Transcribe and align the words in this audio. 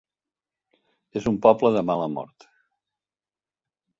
És 1.21 1.27
un 1.33 1.37
poble 1.43 1.71
de 1.77 1.85
mala 1.91 2.09
mort. 2.15 2.47